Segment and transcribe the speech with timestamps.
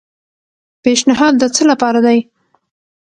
[0.83, 2.19] پیشنھاد د څه لپاره دی؟